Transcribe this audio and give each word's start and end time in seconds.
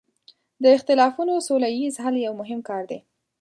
د 0.63 0.65
اختلافونو 0.77 1.33
سوله 1.47 1.69
ییز 1.77 1.95
حل 2.03 2.15
یو 2.27 2.33
مهم 2.41 2.59
کار 2.69 2.83
دی. 2.89 2.99